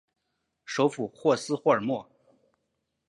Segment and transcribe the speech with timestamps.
[0.65, 2.03] 首府霍斯霍尔姆。